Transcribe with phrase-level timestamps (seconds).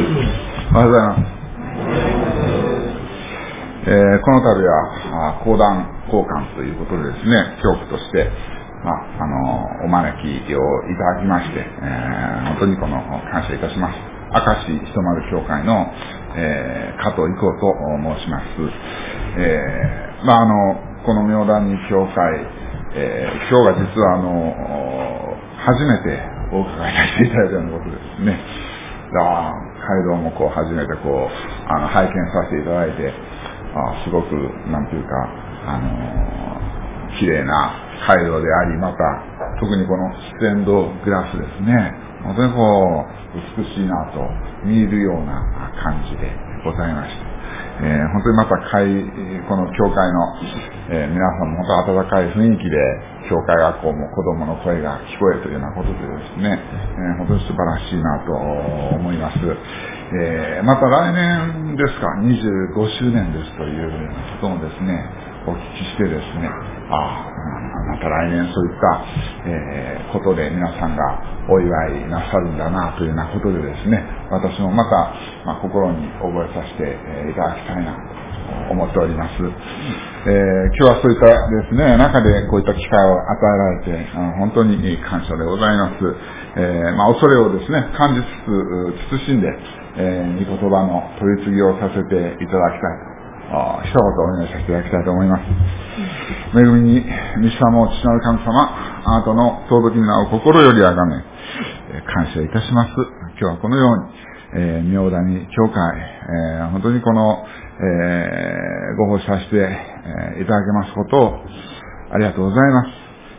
[0.00, 1.20] おはようございます。
[3.84, 8.32] えー、この度は、講談交換ということでですね、教区として、
[8.80, 12.96] まあ、あの、お招きをいただきまして、えー、本当にこの、
[13.28, 13.98] 感謝いたします。
[14.32, 15.92] 明石ひとまる教会の、
[16.34, 17.76] えー、加藤以降と
[18.16, 18.46] 申します。
[19.36, 22.40] えー、まあ、あの、この妙談に教会、
[22.94, 26.22] えー、今日が実はあの、初めて
[26.52, 28.70] お伺いさせていただいたようなことですね。
[29.18, 31.28] あ街道もこう初めてこう、
[31.66, 33.12] あの、拝見させていただいて、
[33.74, 34.30] あすごく、
[34.70, 35.10] なんていうか、
[35.66, 37.74] あのー、綺麗な
[38.06, 41.94] 街道であり、また、特にこのステンドグラスですね。
[42.22, 44.20] 本当にこう、美しいなと
[44.64, 46.30] 見えるような感じで
[46.64, 47.29] ございました。
[47.80, 48.84] えー、本当にまた会、
[49.48, 50.36] この教会の、
[50.92, 52.76] えー、皆さんも本当温かい雰囲気で、
[53.28, 59.38] 教会学校も子供の声が聞こえるというようなことでですね、えー、本当に素晴らしいなと思います。
[60.12, 64.10] えまた来年ですか、25周年ですという
[64.42, 65.06] こともですね、
[65.46, 66.50] お聞きしてですね、
[66.90, 69.04] ああ、また来年そういった、
[69.46, 73.98] え、ことで皆さんがお祝いなさるんだなというようなことでですね、
[74.30, 75.12] 私もまた、
[75.44, 79.42] まあ、心に覚えさせて、えいただきたいなと思っております。
[79.42, 84.06] えー、今日はそういったですね、中でこういった機会を与えられて、
[84.38, 86.06] 本当に感謝でございます。
[86.54, 89.50] えー、まあ、恐れをですね、感じつつ、慎んで、
[89.96, 93.20] えー、御言葉の取り次ぎをさせていただきたいと
[93.82, 95.42] 一言お願いさせていただきたいと思います。
[96.54, 97.02] 恵みに、
[97.42, 98.70] 三様も父なる神様、
[99.04, 101.29] あなたの尊き名を心よりあがめ、
[101.90, 102.90] 感謝いたします。
[103.40, 111.34] 今日はこのように、えー、妙谷教会、えー、本当にこの、えー、ご奉仕させて、え、いただけますことを、
[112.12, 112.88] ありがとうございます。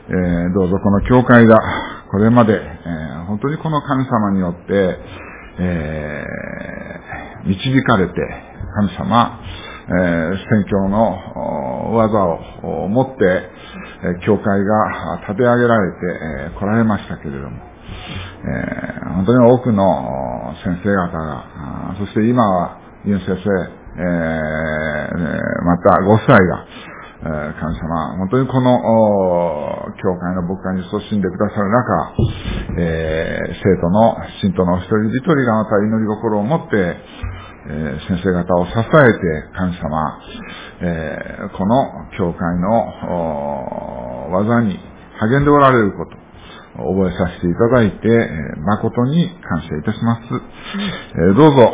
[0.10, 1.60] えー、どうぞこの教会が、
[2.12, 4.98] これまで、えー、本当にこの神様によって、
[5.60, 8.14] えー、導かれて、
[8.76, 9.40] 神様、
[9.88, 12.24] えー、宣教の技
[12.64, 13.50] を持って、
[14.04, 15.98] え教会が立て上げられて、
[16.56, 17.71] え来られましたけれども、
[18.12, 23.50] えー、本当に多くの先生方が、そして今はユン先生、
[23.98, 26.66] えー、またご夫妻が、
[27.22, 28.82] えー、神様、本当にこの、
[30.02, 32.14] 教会の牧会に勤しんでくださる中、
[32.80, 36.98] えー、生徒の、信徒の一人一人がまた祈り心を持って、
[37.68, 40.20] えー、先生方を支えて、神様、
[40.82, 44.80] えー、この教会の技に
[45.20, 46.21] 励んでおられること、
[46.78, 50.22] 覚えさせていただいて、えー、誠に感謝いたします。
[51.16, 51.74] えー、どうぞ、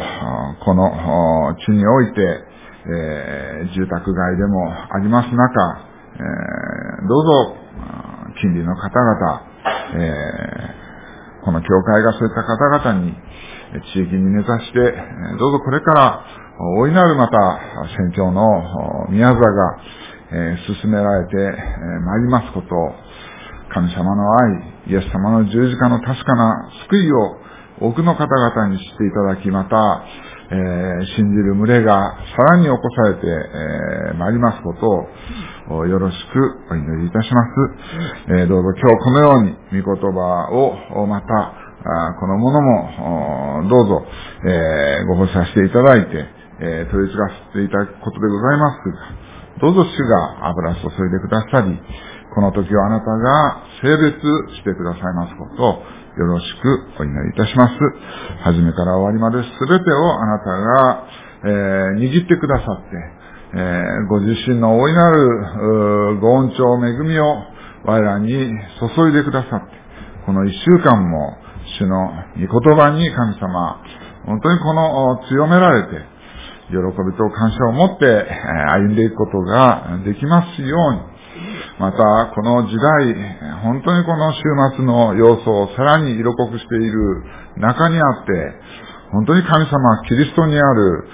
[0.66, 2.22] この地において、
[2.90, 7.56] えー、住宅街でもあります中、えー、どうぞ、
[8.42, 9.42] 近隣の方々、
[9.96, 13.14] えー、この教会がそういった方々に、
[13.94, 14.80] 地域に根ざして、
[15.38, 16.24] どうぞこれから、
[16.80, 17.60] 大いなるまた、
[17.98, 19.78] 宣教の宮沢が、
[20.82, 22.96] 進められて参りますことを、
[23.74, 27.38] 神様の愛、イエス様の十字架の確かな救いを
[27.80, 30.04] 多くの方々に知っていただき、また、
[30.50, 36.40] えー、信じる群れがさらに起こされて、えー、参りますことをよろしく
[36.72, 37.50] お祈りいたします。
[38.40, 40.50] えー、どうぞ今日このように御言葉
[40.96, 41.68] をまた
[42.20, 44.06] このものも、どうぞ、
[44.46, 46.26] えー、ご奉仕させていただいて、
[46.60, 49.28] えー、取り継がせていただくことでございますが、
[49.62, 51.80] どうぞ主が油注いでくださり、
[52.38, 54.14] この時はあなたが性別
[54.62, 55.82] してくださいますことを
[56.22, 57.74] よろしくお祈りいたします。
[58.46, 61.08] 初めから終わりまで全てをあなたが、
[61.46, 67.26] えー、握ってくださって、えー、ご自身の大いなるご恩寵恵みを
[67.86, 69.74] 我らに注いでくださって、
[70.28, 71.34] この一週間も
[71.80, 71.98] 主の
[72.38, 73.82] 御言葉に神様、
[74.28, 76.06] 本当にこの強められて、
[76.70, 81.17] 喜びと感謝を持って歩んでいくことができますように、
[81.80, 83.16] また、この時代、
[83.64, 84.42] 本当にこの週
[84.76, 87.24] 末の様子をさらに色濃くしている
[87.58, 88.32] 中にあって、
[89.12, 91.08] 本当に神様、キリストにある、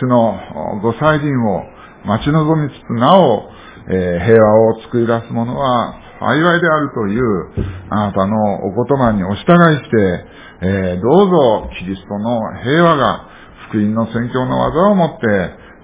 [0.00, 1.62] 主のご祭人を
[2.06, 3.50] 待ち望みつつ、なお、
[3.86, 7.48] 平和を作り出すものは幸いであるという、
[7.90, 13.28] あなたのお言葉にお従いして、どうぞキリストの平和が
[13.68, 15.26] 福音の宣教の技をもって、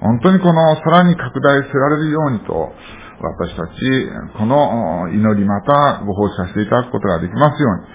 [0.01, 2.73] 本当にこのさらに拡大せられるようにと、
[3.21, 3.75] 私たち、
[4.39, 7.87] この祈りまたご奉仕させていただくことができますように、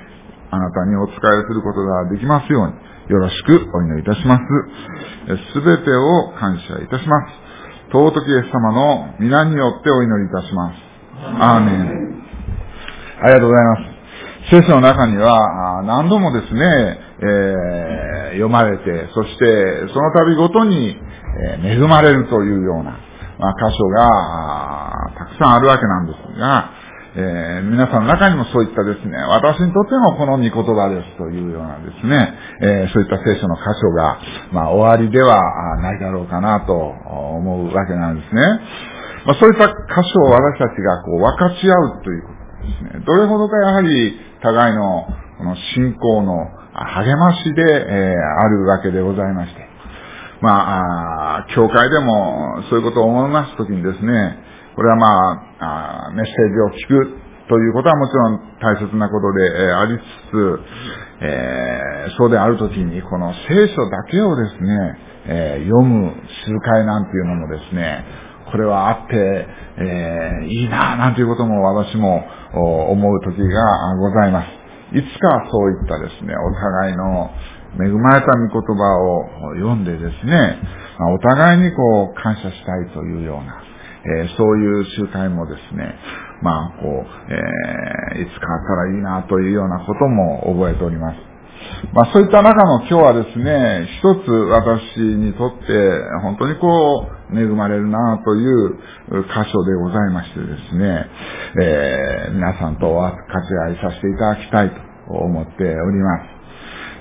[0.52, 2.74] あなたにお仕えすることができますように、
[3.10, 4.44] よろしくお祈りいたします。
[5.54, 7.46] すべてを感謝いたします。
[7.92, 10.78] 尊きイエス様の皆によってお祈りいたします。
[11.42, 12.24] アーメン。
[13.22, 13.96] ありがとうございます。
[14.52, 21.00] 聖書の中には、何度もですね、えー、読まれて、そしてその度ごとに、
[21.64, 23.00] 恵まれるというような、
[23.40, 26.72] まあ、箇所がたくさんあるわけなんですが、
[27.16, 34.20] えー、皆さんの中にもそういったですね、私にとってもこの御言葉ですというようなですね、えー、そういった聖書の箇所が、
[34.52, 35.40] まあ、終わりでは
[35.80, 38.42] ないだろうかなと思うわけなんですね。
[39.26, 39.74] まあ、そういった箇
[40.12, 43.06] 所を私たちがこう分かち合うということですね。
[43.06, 45.08] どれほどかやはり互いの
[45.38, 49.65] この信仰の励ましで、えー、あるわけでございまして。
[50.42, 54.40] まあ、教会でもそういうことを思いますときにですね、
[54.76, 55.08] これはま
[55.60, 60.60] あ、あメッセージを聞くということはもちろん大切なことで、え、ありつつ、
[61.22, 66.12] えー、そうであるときに、この聖書だけをですね、えー、読む
[66.46, 68.04] 集会なんていうのもですね、
[68.52, 69.48] これはあって、
[69.78, 72.24] えー、いいなぁなんていうことも私も
[72.92, 74.66] 思う時がございます。
[74.98, 77.30] いつかそういったですね、お互いの
[77.80, 80.60] 恵まれた御言葉を読んでですね、
[81.14, 83.64] お互いにこう感謝したいというような、
[84.20, 85.96] えー、そういう集会もですね、
[86.42, 91.18] まあ、こう、えー、いつかあったらいいなというようなことも覚えております。
[91.94, 95.66] まあ、そういった中の今日はですね、一つ私にとって
[96.22, 98.78] 本当にこう、恵まれるなという
[99.10, 101.10] 箇所でございましてですね、
[101.60, 106.35] えー、皆さんと活躍させていただきたいと思っております。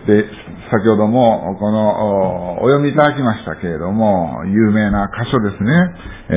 [0.06, 0.28] で、
[0.70, 5.72] 先ほども、この、お読みいただきましたけれども、有名な箇所ですね。
[6.28, 6.34] え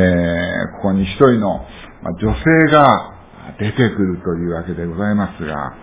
[0.70, 1.66] ー、ここに一人の
[2.22, 3.12] 女性が
[3.60, 5.74] 出てくるというわけでございますが、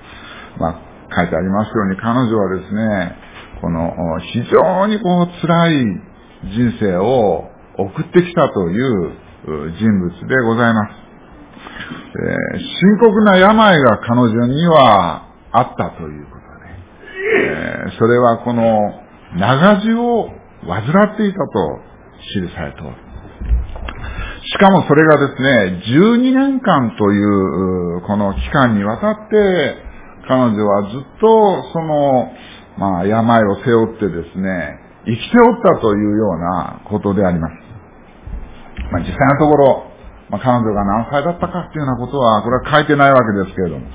[0.59, 3.17] まあ、書いてありますように、彼女はですね、
[3.61, 5.85] この、非常にこう、辛い
[6.57, 9.13] 人生を送ってきたという
[9.79, 11.05] 人物でございます。
[12.17, 16.44] えー、深刻な病が彼女にはあったということ
[17.25, 19.01] えー、それはこの
[19.39, 20.29] 長寿を
[20.67, 20.81] 患
[21.15, 21.81] っていたと
[22.21, 22.97] 記されておる。
[24.47, 29.77] しかもそれがですね、12年間というこの期間にわたって、
[30.29, 32.33] 彼女はずっとその、
[32.79, 37.53] まあ、病を背負ってですね、生きておったというようなことであります。
[38.93, 39.91] まあ、実際のところ、
[40.31, 43.87] まあ、彼女が何歳だったかっていうようなことは、これは書いてないわけですけれども、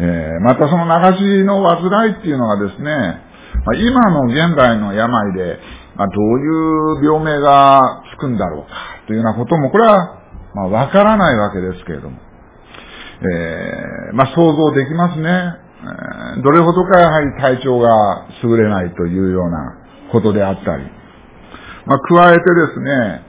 [0.00, 3.28] えー、またその流しの患いっていうのがですね、
[3.64, 5.58] ま、今の現代の病で、
[5.96, 8.68] まあ、どういう病名がつくんだろうか
[9.06, 10.20] というようなことも、これは、
[10.54, 12.18] ま、わからないわけですけれども、
[13.20, 15.28] えー、まあ、想像できますね。
[15.28, 19.74] えー、どれほどかやはり体調が優れないというような
[20.12, 20.84] ことであったり、
[21.86, 23.22] まあ、加えてですね、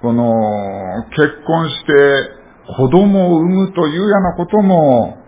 [0.00, 1.92] この、結婚して
[2.76, 5.25] 子供を産むというようなことも、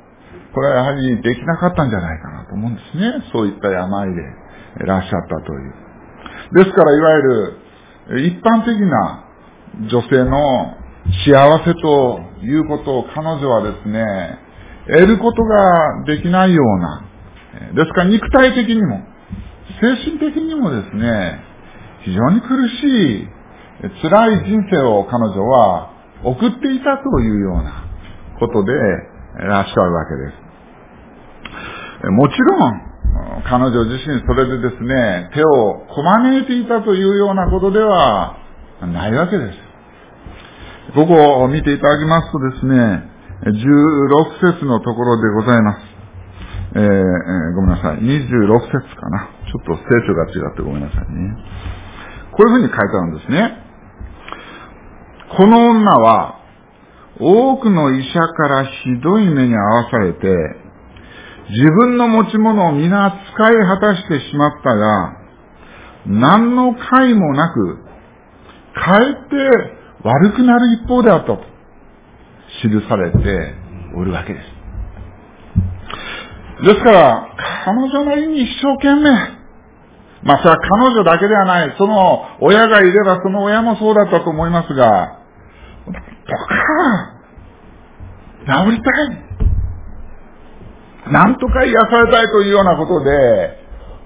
[0.55, 3.25] これはやはりできなかったんじゃないかなと思うんですね。
[3.33, 4.23] そういった病で
[4.83, 5.75] いらっしゃったという。
[6.55, 9.25] ですから、いわゆる一般的な
[9.89, 10.77] 女性の
[11.25, 14.39] 幸せということを彼女はですね、
[14.87, 17.05] 得ることができないような、
[17.75, 19.03] ですから肉体的にも、
[19.81, 21.41] 精神的にもですね、
[22.05, 23.29] 非常に苦しい、
[24.03, 25.93] 辛い人生を彼女は
[26.25, 27.85] 送っていたというような
[28.41, 28.73] ことで
[29.37, 30.33] らっしゃるわけで
[32.03, 32.11] す。
[32.11, 32.89] もちろん、
[33.49, 38.37] 彼女自身それでですね、手をこまねいていたというようなことでは
[38.81, 39.59] ないわけです。
[40.95, 45.79] ここを見ていただきますとですね、16節のところでございます。
[46.75, 47.99] えー、ごめんなさい。
[47.99, 49.29] 26節かな。
[49.47, 51.37] ちょっと聖書が違ってごめんなさいね。
[52.33, 53.65] こういうふうに書いてあるんですね。
[55.37, 56.41] この女は、
[57.21, 60.19] 多くの医者からひどい目に遭わされて、
[61.51, 65.17] 自分の持ち物を皆使い果たしてしまったが、
[66.07, 67.79] 何の解もなく、
[68.75, 71.39] かえって悪くなる一方であったと
[72.63, 73.55] 記されて
[73.97, 74.59] おるわけです。
[76.67, 77.29] ですから、
[77.65, 79.11] 彼女なりに一生懸命、
[80.23, 85.19] まあそれは彼女だけではない、その親がいればその親もそうだったと思いますが、
[86.29, 86.45] どか、
[88.67, 89.29] 治りたい。
[91.13, 93.59] なんとか癒されたいというようなことで、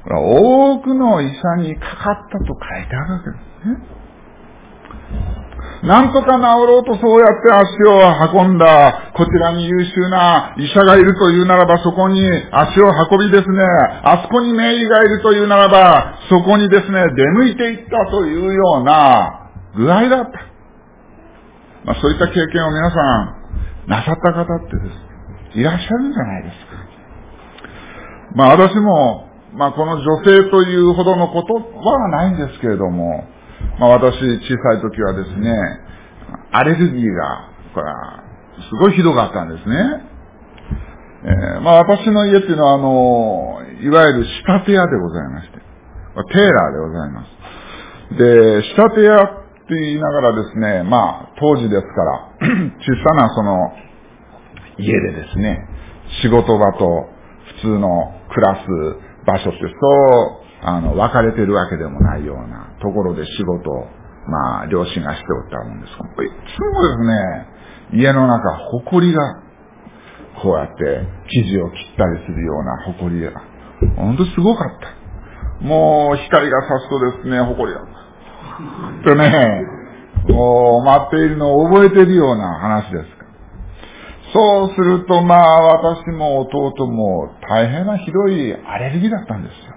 [0.06, 4.02] 多くの医者にかかったと書いてあるわけですね。
[5.82, 13.64] なんとか治ろうとそうやって足を運んだ、こちらに優秀な医者がいるというならば、そこに足を運びですね、
[14.04, 20.51] あそこに名医がいるというならば、そこにですね、出向いていったというような具合だった。
[21.84, 23.42] まあそういった経験を皆さん、
[23.88, 24.82] なさった方ってで
[25.54, 26.92] す、いらっしゃるんじゃないですか。
[28.34, 33.24] まあ私も、まあこの女性というほどのことはないんですけれども、
[33.78, 35.52] まあ私小さい時はですね、
[36.52, 38.24] アレルギーが、これは、
[38.70, 39.76] すごいひどかったんですね。
[41.24, 47.42] えー、まあ私の家っていうのはあの、いわゆる仕立て屋でございまして、テーラーでございます。
[48.18, 52.28] で、仕立て屋って言いながらですね、まあ当時ですから、
[52.82, 53.72] 小さなその、
[54.78, 55.68] 家でですね、
[56.22, 57.08] 仕事場と
[57.60, 58.66] 普通の暮らす
[59.26, 63.86] 場所ですと、あの、分かれてるわけでもないようなところで仕事を、
[64.28, 65.90] まあ、両親がしておったもんです。
[65.90, 69.42] いつもですね、家の中、埃が、
[70.40, 73.32] こうやって生地を切ったりするような埃が、
[73.96, 74.68] ほんとすごかっ
[75.60, 75.64] た。
[75.64, 77.80] もう、光が差すとですね、埃が、
[79.04, 79.62] とね、
[80.28, 83.22] もう、待っているのを覚えているような話です。
[84.32, 89.74] そうすると、まあ、私も弟も大変なひどいアレルギーだったんですよ。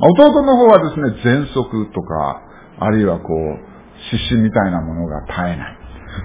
[0.00, 2.42] 弟の方はですね、喘息とか、
[2.80, 3.68] あるいはこう、
[4.10, 5.78] 湿疹みたいなものが絶えない。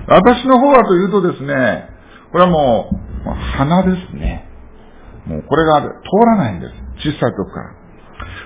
[0.08, 1.90] 私の方はというとですね、
[2.32, 2.90] これはも
[3.26, 4.50] う、鼻ですね。
[5.26, 5.88] もうこれが通
[6.26, 6.74] らないんです。
[7.10, 7.84] 小さい時から。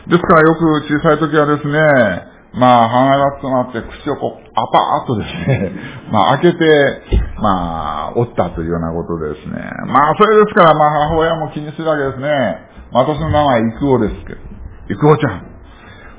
[0.07, 5.71] ですからよく小さい時はですね、まあ、鼻が詰まって口をこう、アパーっとですね、
[6.11, 7.01] まあ、開けて、
[7.39, 9.61] まあ、折ったというようなことですね。
[9.85, 12.29] まあ、それですから、まあ、母親も気にするわけですね。
[12.91, 14.39] 私の名前、イクオですけど。
[14.89, 15.41] イクオちゃん。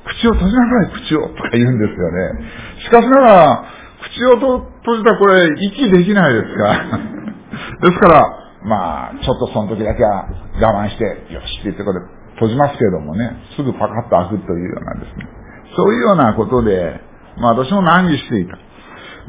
[0.07, 1.29] 口を閉じなさい、口を。
[1.29, 2.51] とか言うんですよね。
[2.85, 3.65] しかしながら、
[4.03, 6.75] 口をと閉じたらこれ、息できないですから。
[7.83, 8.23] ですから、
[8.63, 10.27] まあ、ちょっとその時だけは
[10.61, 12.01] 我慢して、よしって言ってこれ
[12.35, 15.38] 閉じますけれどもね、すぐパカッと開くというようなですね。
[15.79, 17.01] そういうようなことで、
[17.39, 18.59] まあ私も難儀していた。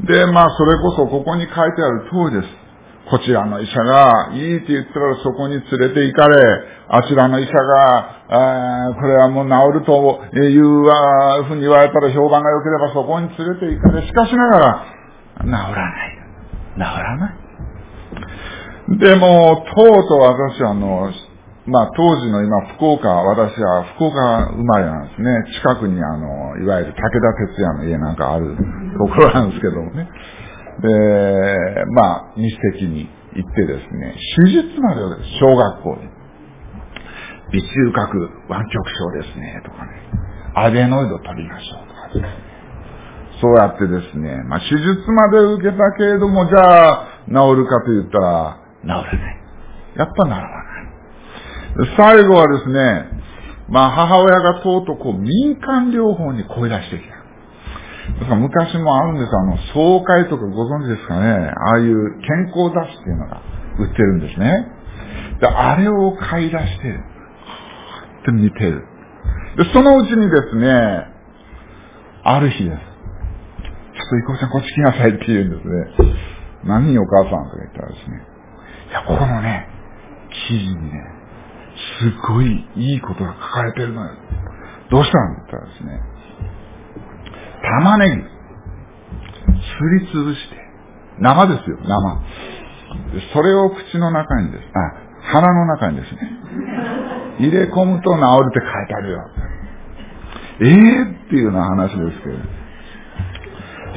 [0.02, 2.60] で、まあそれこそここに書いてある通りです。
[3.08, 6.36] こちらの医者がいいって言ったらそこに連れて行かれ、
[6.88, 14.84] あちらの医者が、これはもう治るというふうに言われたら評判が良ければそこに連れて行かれ、しかしながら、
[15.42, 16.18] 治らない。
[16.74, 18.98] 治らない。
[18.98, 21.12] でも、とうとう私はあの、
[21.70, 25.30] まあ、当時の今、福岡、私は福岡生まれなんですね。
[25.54, 28.56] 近くにあの、いわゆる武田鉄矢の家なんかある
[28.98, 30.08] ところなんですけどもね。
[30.82, 35.10] で、まあ、日赤に行ってですね、手術までを
[35.40, 36.10] 小学校で、
[37.52, 39.90] 微中核湾曲症ですね、とかね、
[40.54, 42.50] アデノイド取りましょうとかですね。
[43.40, 49.40] そうやってですね、まあ、手術まで受けたけれども、じゃあ、治るかと言ったら、治らない。
[49.96, 50.69] やっぱ治らない。
[51.96, 53.04] 最後はですね、
[53.68, 58.34] まあ母親がとうとうこう民間療法に声出してきた。
[58.34, 61.26] 昔もあるんです、あの、総会とかご存知ですかね。
[61.28, 63.40] ああいう健康雑誌っていうのが
[63.78, 64.66] 売ってるんですね。
[65.40, 67.10] で、あれを買い出して。
[68.20, 68.84] って見てる。
[69.56, 71.06] で、そのうちにですね、
[72.24, 72.76] ある日です。
[72.76, 76.14] ちょっと伊藤ちゃんこっち来なさいって言うんですね。
[76.64, 78.22] 何お母さんとか言ったらですね。
[78.90, 79.66] いや、ここのね、
[80.48, 81.19] 記事にね、
[82.00, 84.10] すごいいいことが書かれてるのよ。
[84.90, 86.00] どうしたんって言ったらですね、
[87.62, 89.68] 玉ねぎ、す
[90.00, 90.56] りつぶして、
[91.20, 92.22] 生ですよ、生。
[93.34, 96.20] それを口の中にです、あ、鼻の中にですね、
[97.38, 99.20] 入れ込むと治るって書いてあるよ。
[100.62, 102.36] ええー、っていうような話ですけど。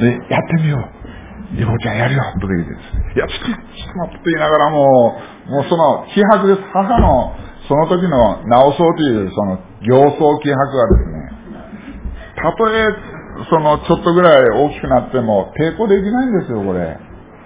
[0.00, 1.04] で、やってみよう。
[1.56, 3.12] リボちゃんやるよとか言ってですね。
[3.14, 6.60] いや、ちょっと、ちょっと待って言いながらもう、もうその気迫です。
[6.72, 7.36] 母の
[7.68, 11.24] その時の直そうというその形相気迫はですね、
[12.36, 13.14] たとえ
[13.50, 16.98] そのちょっとぐらい大きくなっても抵抗できないんですよ、これ。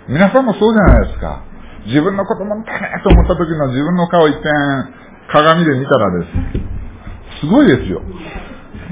[0.09, 1.43] 皆さんもそうじゃないですか。
[1.87, 4.43] 自分の子供のためと思った時の自分の顔一遍
[5.31, 7.41] 鏡で見たらです。
[7.41, 8.03] すごいですよ。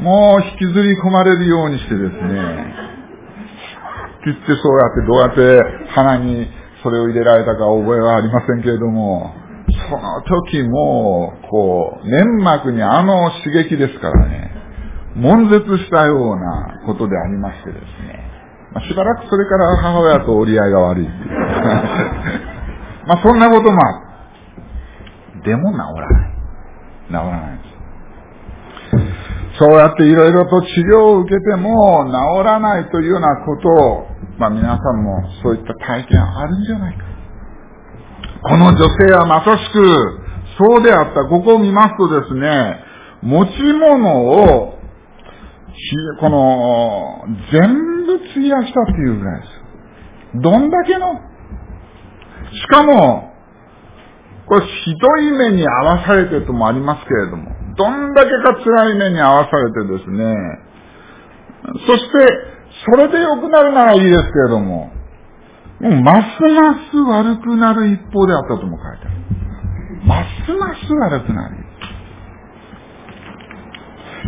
[0.02, 2.12] もう引きずり込まれるようにしてですね、っ
[4.22, 6.46] て言ってそうやってどうやって鼻に
[6.82, 9.34] それを入れられたか覚えはありませんけれども、
[9.88, 14.50] その時も、こう、粘膜にあの刺激ですからね、
[15.16, 18.26] 悶絶したようなことでありましてですね、
[18.72, 21.30] まあ、しばらくそれから母親と折り合いが悪いっていう。
[23.08, 23.92] まあそんなこともあ
[25.38, 25.42] る。
[25.44, 26.30] でも治らない。
[27.08, 27.64] 治らないで
[29.54, 29.58] す。
[29.58, 37.05] そうやっていろいろと治療を受けても治らないというようなことを、まあ皆さんもそういった体験あるんじゃないか。
[38.48, 39.82] この女性はまさしく、
[40.58, 41.24] そうであった。
[41.24, 42.84] ここを見ますとですね、
[43.22, 44.78] 持ち物を、
[46.20, 49.50] この、全部費やしたっていうぐらいです。
[50.40, 51.20] どんだけの？
[52.52, 53.32] しかも、
[54.46, 60.34] これひどい目に遭わされてともありますけれども、どんだけか辛い目に遭わされてですね、
[61.86, 62.18] そして、
[62.88, 64.92] それで良くなるならいいですけれども、
[65.86, 69.16] もうますます悪くなる一方であったとも書いてある。
[70.04, 71.56] ますます悪くなる。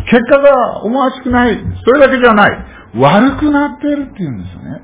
[0.09, 1.59] 結果が思わしくない。
[1.85, 2.65] それだけじゃない。
[2.95, 4.81] 悪くなってるって言うんですよね。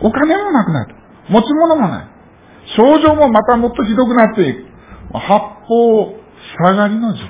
[0.00, 0.94] お金もなくなる。
[1.28, 2.06] 持ち物もない。
[2.76, 4.64] 症状もまたもっとひどくなっていく。
[5.12, 6.14] 八方
[6.64, 7.28] 下がりの状態。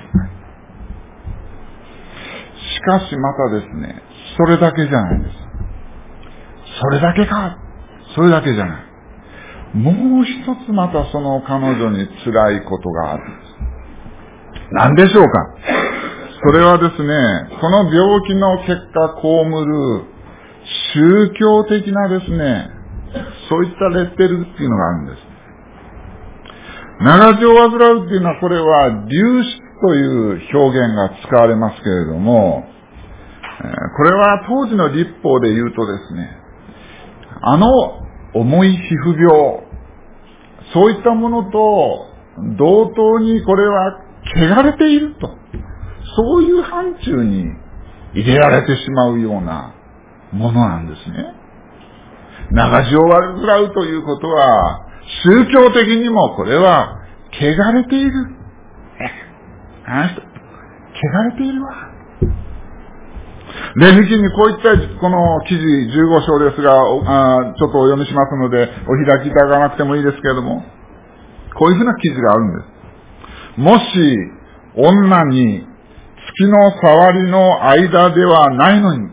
[2.75, 4.01] しかしまたですね、
[4.37, 5.35] それだけじゃないんです。
[6.79, 7.68] それだけか。
[8.15, 8.89] それだけじゃない。
[9.77, 13.49] もう一つまたその彼女に辛いことがあるんです。
[14.71, 15.29] 何でしょうか
[16.41, 19.27] それはですね、この病気の結果被
[19.65, 20.05] る
[20.93, 22.69] 宗教的なですね、
[23.49, 25.29] そういったレッテルっていうのがあるんです。
[27.01, 32.65] 長寿を患うっていうのは、これは流出という表現が使われますけれども、
[33.97, 36.29] これは当時の立法で言うとですね、
[37.41, 37.98] あの
[38.33, 39.63] 重い皮膚病、
[40.73, 42.05] そういったものと
[42.57, 44.01] 同等にこれは
[44.35, 45.27] 汚れていると、
[46.15, 47.45] そういう範疇に
[48.13, 49.73] 入れられてしまうような
[50.31, 51.33] ものなんですね。
[52.51, 54.85] 長寿を患うということは、
[55.23, 56.99] 宗教的にもこれは
[57.31, 58.11] 汚れている。
[58.99, 60.25] えあの人、汚
[61.31, 61.88] れているわ。
[63.79, 70.65] レビキにこういったこの記事15章ですがあ、ちょっとお読みしますので、お開きいただかなくてもいいですけれども、
[71.57, 72.65] こういうふうな記事があるんで
[73.55, 73.61] す。
[73.61, 73.85] もし、
[74.75, 75.65] 女に
[76.35, 79.09] 月の触りの間ではないのに、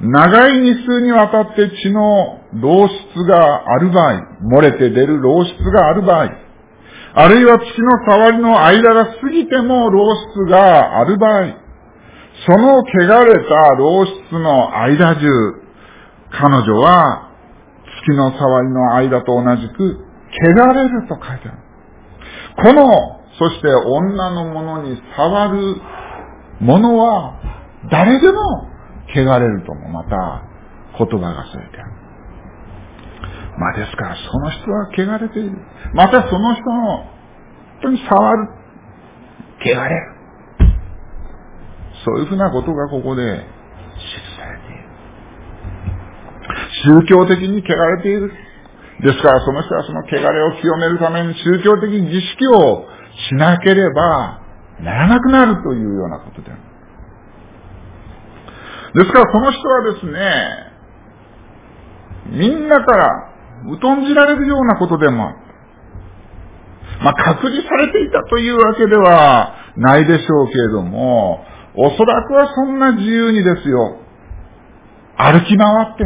[0.00, 4.22] 長い日数にわたって血の漏出がある場合、
[4.56, 6.30] 漏れて出る漏出がある場合、
[7.12, 11.65] あるいは月の触りの間が過ぎても漏出がある場合、
[12.46, 15.26] その汚れた漏出の間中、
[16.30, 17.32] 彼女は
[18.04, 21.58] 月の触りの間と同じく汚れると書いてある。
[22.62, 22.86] この、
[23.38, 25.76] そして女のものに触る
[26.60, 27.38] ものは
[27.90, 28.40] 誰でも
[29.08, 30.42] 汚れるともまた
[30.98, 31.92] 言葉が添えてある。
[33.58, 35.56] まあですからその人は汚れている。
[35.94, 37.08] またその人の本
[37.82, 38.48] 当に触る。
[39.60, 40.15] 汚れる。
[42.06, 44.06] そういうふうなことがここで記
[44.38, 44.86] されている。
[47.02, 48.32] 宗教的に汚れている。
[49.02, 52.86] ですからその人はその汚れを清めるために宗教的儀式を
[53.28, 54.40] しなければ
[54.80, 56.60] ならなくなるというようなことである。
[58.94, 60.66] ですからその人はですね、
[62.38, 63.32] みんなから
[63.80, 65.38] 疎んじられるようなことでもある。
[67.02, 71.44] まあ、隔離されていたというわけではないでしょうけれども、
[71.76, 73.98] おそらくはそんな自由にですよ、
[75.16, 76.04] 歩き回って、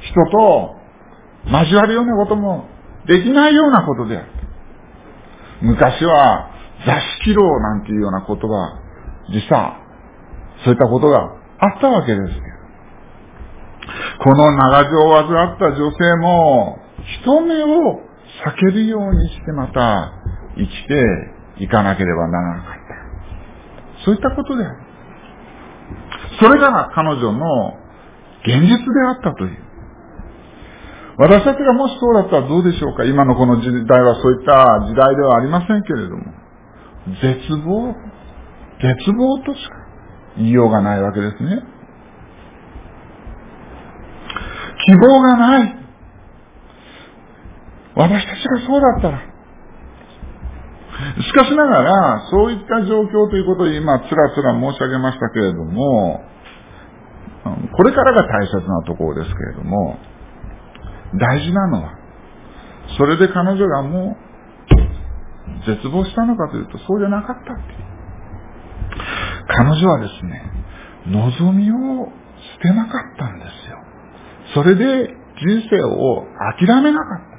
[0.00, 0.76] 人と
[1.46, 2.66] 交わるようなことも
[3.06, 4.26] できないようなことである。
[5.62, 6.50] 昔は
[6.86, 8.80] 座敷牢なんていうような言葉、
[9.34, 9.82] 実際、
[10.64, 11.22] そういったことが
[11.58, 12.46] あったわけですけど。
[14.22, 16.78] この長寿を患った女性も、
[17.22, 18.00] 人目を
[18.44, 20.12] 避けるようにしてまた
[20.56, 22.77] 生きていかなければならなかっ。
[24.08, 24.76] そういったことである。
[26.40, 27.74] それが彼女の
[28.40, 29.58] 現実であったという。
[31.18, 33.04] 私たちがもしそうだったらどうでしょうか？
[33.04, 36.24] 今のこの時代はそういった時代ではありませんけれども、
[37.20, 37.94] 絶望、
[38.80, 39.74] 絶望としか
[40.38, 41.62] 言いようがないわけですね。
[44.86, 45.76] 希望がない。
[47.94, 49.27] 私たちがそうだったら。
[51.22, 56.24] しかしながら、そういった状況ということを今、つらつら申し上げましたけれども、
[57.76, 59.98] これからが大切なところですけれども、
[61.14, 61.92] 大事なのは、
[62.96, 67.62] それで彼女がもう絶望したのかというと、そうじゃなかったって。
[69.48, 70.42] 彼女はですね、
[71.06, 72.08] 望みを
[72.62, 73.78] 捨てなかったんですよ。
[74.54, 76.26] それで人生を
[76.58, 77.38] 諦めなかった。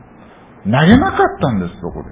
[0.65, 2.09] 投げなかったんです、そこで。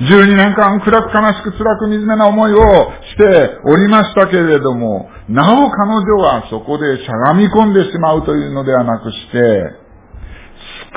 [0.00, 9.38] 12年間暗く悲しく辛く惨めな思いをしておりましたけれども、なお彼女はそこでしゃがみ込んでしまうというのではなくして、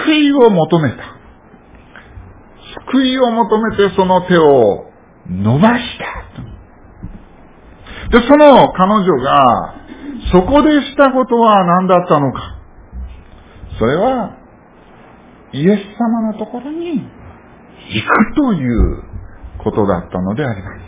[0.06, 0.96] 救いを求めた。
[2.92, 4.86] 救いを求めてその手を
[5.30, 6.06] 伸ばした。
[8.20, 9.76] で、その彼女が、
[10.32, 12.56] そこでしたことは何だったのか。
[13.78, 14.38] それは、
[15.54, 17.02] イエス様のところに
[17.90, 19.04] 行くという
[19.64, 20.80] ことだったのであります。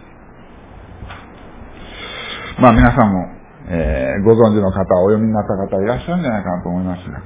[2.61, 3.25] まあ皆さんも、
[3.69, 7.21] えー、ご存知の方、お読みになった方いらっしゃるんじゃないかなと思いますが、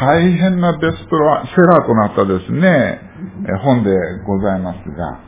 [0.00, 3.00] 大変なベストラセラーとなったですね、
[3.46, 3.90] え本で
[4.26, 5.20] ございますが、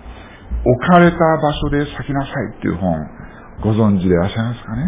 [0.64, 2.96] 置かれた場所で咲きなさいっていう本、
[3.62, 4.82] ご存知でいらっしゃいますかね？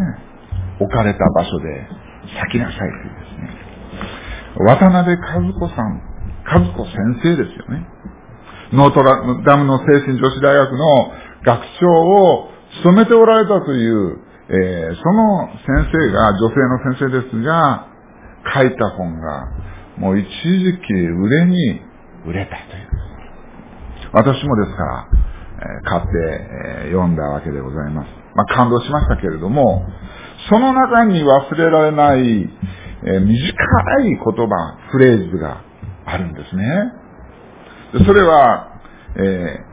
[0.80, 1.86] 置かれた場所で
[2.40, 3.70] 咲きなさいというですね。
[4.64, 6.02] 渡辺和子さん、
[6.46, 7.86] 和子先生ですよね。
[8.72, 11.12] ノートラダムの精神女子大学の
[11.44, 12.50] 学長を
[12.82, 17.88] 務めておられたという、えー、その先生が、女性の先生ですが、
[18.54, 19.48] 書いた本が、
[19.98, 21.80] もう一時期売れに
[22.26, 22.88] 売れたという。
[24.12, 25.08] 私もですから、
[25.62, 26.08] えー、買って、
[26.84, 28.08] えー、読んだわけでございます。
[28.34, 29.84] まあ、感動しましたけれども、
[30.48, 32.48] その中に忘れられない、
[33.04, 33.34] えー、短い
[34.04, 35.62] 言葉、フレーズが
[36.06, 36.99] あるんですね。
[37.92, 38.80] それは、
[39.16, 39.64] え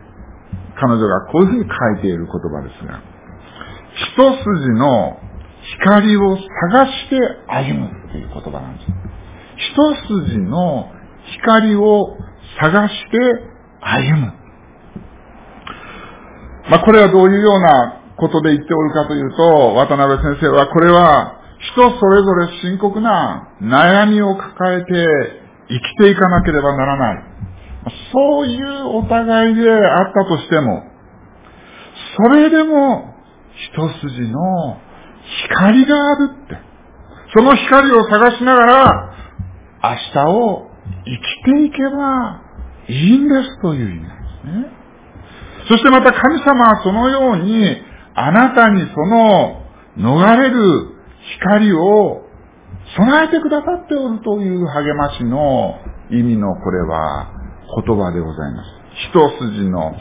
[0.80, 3.02] 彼女がこういうふうに書いている言葉ですが、
[3.98, 5.20] 一筋の
[5.80, 6.38] 光を
[6.72, 8.88] 探して歩むという言葉なんです。
[9.74, 10.92] 一筋の
[11.42, 12.16] 光を
[12.62, 13.18] 探して
[13.82, 14.34] 歩む。
[16.70, 21.42] まあ、これはどういうようなことで言っておるかというと、渡辺先生はこれは
[21.74, 24.94] 人それぞれ深刻な悩みを抱えて
[25.70, 27.24] 生きていかなければならない。
[28.12, 30.84] そういうお互いであったとしても、
[32.18, 33.14] それでも
[33.74, 34.78] 一筋の
[35.50, 36.68] 光があるって。
[37.36, 39.14] その光を探しながら、
[39.84, 40.72] 明日を
[41.06, 42.42] 生きていけば
[42.88, 44.78] いいんですという意味なんですね。
[45.68, 47.78] そしてまた神様はそのように、
[48.16, 49.62] あなたにその
[49.98, 50.96] 逃れる
[51.40, 52.24] 光を
[52.96, 55.76] 備えてくださっておるという励ましの
[56.10, 57.37] 意味のこれは
[57.68, 58.70] 言葉でございます。
[59.10, 59.94] 一筋の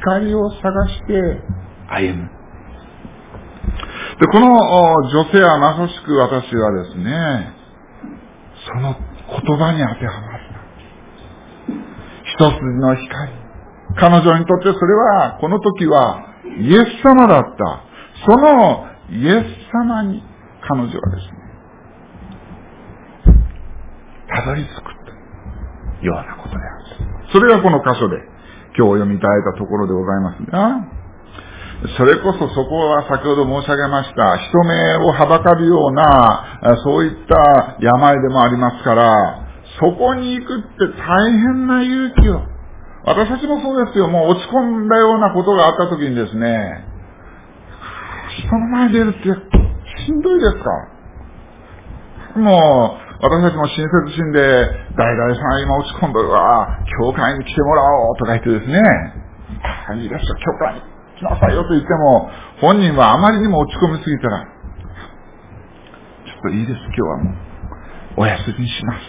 [0.00, 1.42] 光を探して
[1.88, 2.30] 歩む。
[4.20, 4.48] で、この
[5.08, 7.52] 女性はまさしく私はですね、
[8.66, 10.44] その言葉に当てはまる。
[12.24, 13.32] 一筋の光。
[13.96, 16.24] 彼女にとってそれは、この時は
[16.60, 17.84] イエス様だった。
[18.26, 20.22] そのイエス様に
[20.68, 21.38] 彼女はですね、
[24.28, 25.10] たどり着くと
[26.02, 26.77] いうようなことである。
[27.32, 28.16] それがこの箇所で
[28.76, 30.98] 今日読みいただいたところでございますが、
[31.96, 39.48] それこそそこは先ほど申し上げました、人目をはばかるような、そういった病でもありますから、
[39.80, 42.42] そこに行くって大変な勇気を。
[43.04, 44.08] 私たちもそうですよ。
[44.08, 46.84] もう落ち込んだようなことがあった時にですね、
[48.44, 49.22] 人の前に出るって
[50.04, 50.70] しんどいですか
[52.40, 54.40] もう、私たちも親切心で、
[54.94, 58.78] 代々さん今落ち込んどるわ、教会に来てもらおうとか言ってですね、
[59.88, 60.80] あ、いいですよ、教会に
[61.18, 64.46] 来なさいよと言っても、本人はあまりにも落ち込みすぎたら、ちょ
[66.38, 67.34] っといいです、今日はもう、
[68.22, 69.00] お休みします。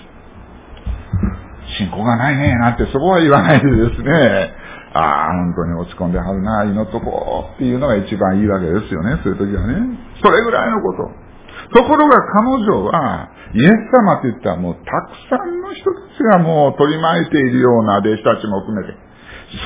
[1.77, 4.53] 信仰がないね、なんてそこは言わないでですね、
[4.93, 9.75] ああ、本当に落ち込んではるな、祈っとこうっていうのが一番いいわけですよね、そういう時はね。
[10.23, 11.28] それぐらいのこと。
[11.73, 14.85] ところが彼女は、イエス様って言ったらもうたく
[15.29, 18.97] さんの人たちがもう取り巻いているような弟子たちも含めて、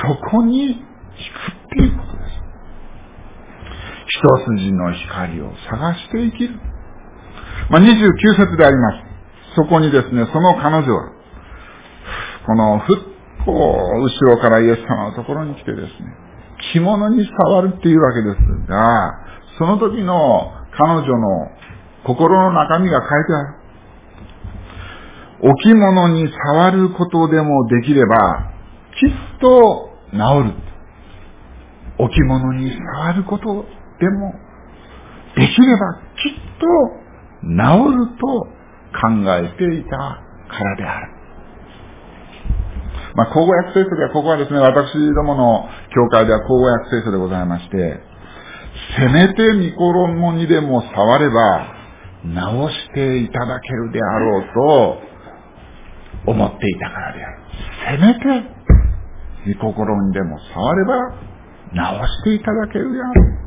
[0.02, 2.42] そこに行くっていうことです。
[4.06, 6.60] 一筋の光を探して生きる。
[7.70, 7.90] まあ、29
[8.36, 8.98] 節であります。
[9.56, 11.10] そこにですね、その彼女は、
[12.46, 13.14] このふっ
[13.44, 15.88] こう、後ろからイエス様のところに来てですね、
[16.72, 19.12] 着物に触るっていうわけですが、
[19.58, 21.50] その時の彼女の
[22.04, 23.64] 心の中身が書いてある。
[25.40, 28.52] 置物に触ることでもできれば、
[28.98, 30.64] きっと治る。
[31.98, 33.64] 置物に触ること
[34.00, 34.34] でも
[35.36, 36.66] できればきっと
[37.42, 37.50] 治
[37.96, 38.26] ると
[39.00, 41.14] 考えていたからである。
[43.16, 48.00] まあ、口語訳聖書では、ここはですね、私どもの教会では口語訳聖書でございまして、
[48.98, 51.83] せめてミコロンモにでも触れば、
[52.24, 54.42] 直していただけるであろう
[56.26, 57.38] と思っていたからである。
[57.90, 58.20] せめて、
[59.58, 60.94] 御心にでも触れば
[61.74, 63.44] 直していただけるである。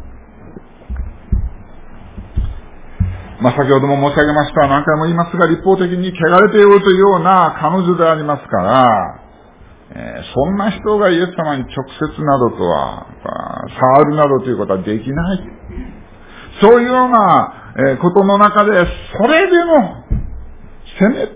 [3.39, 4.67] まあ、先ほども申し上げました。
[4.67, 9.21] 何回も言いますが、立法的に汚れているというような彼女でありますから、
[9.89, 13.07] えー、そんな人がイエス様に直接などとは、
[13.79, 15.39] 触るなどということはできない。
[16.61, 18.71] そういうようなえことの中で、
[19.17, 20.03] それでも、
[20.99, 21.33] せめて、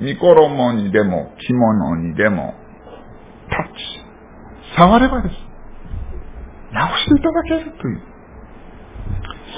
[0.00, 2.54] ニコロモにでも、着物にでも、
[3.48, 5.34] タッチ、触ればです。
[6.72, 8.02] 直していただけるという。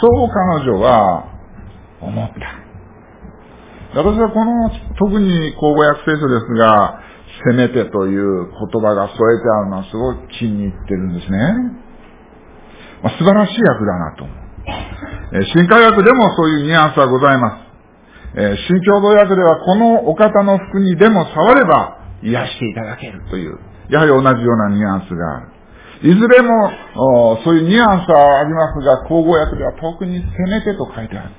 [0.00, 1.24] そう彼女は
[2.00, 4.00] 思った。
[4.00, 7.00] 私はこの、特に口語訳聖書ですが、
[7.48, 11.38] せめてという言葉が添えてあるのはすごい気に入ってるんですね。
[13.02, 14.43] まあ、素晴らしい訳だなと思う。
[15.53, 17.64] 新科学でもそういうニュアンスはございます。
[18.66, 23.59] 新共同訳ではこのお方の服にでも触れば癒していただけるという、
[23.90, 25.55] やはり同じようなニュアンスがある。
[26.03, 26.70] いずれも、
[27.44, 31.31] そういうニュアンスはありますが、口語訳では特にせめてと書いてある。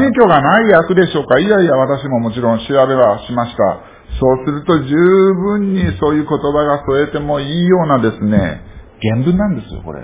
[0.00, 3.80] 根拠がない訳でしょうかいやいや、私ももちろん調べはしました。
[4.20, 8.62] そうすると十分にそういう言葉が添えてもいいようなですね、
[9.00, 10.02] 原文なんですよ、これ。